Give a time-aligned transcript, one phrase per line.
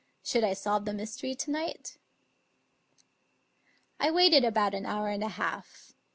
[0.23, 1.99] Should I solve the mystery to night?
[3.99, 5.93] I waited about an hour and a half.